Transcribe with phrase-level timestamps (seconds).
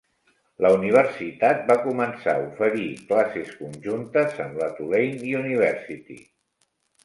[0.65, 6.23] La universitat va començar a oferir classes conjuntes amb la Tulane University.